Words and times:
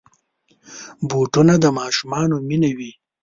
بوټونه 1.09 1.53
د 1.63 1.65
ماشومانو 1.79 2.35
مینه 2.47 2.69
وي. 2.77 2.91